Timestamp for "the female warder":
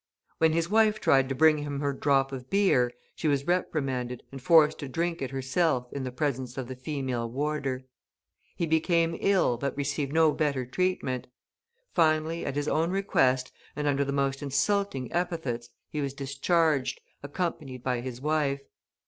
6.67-7.83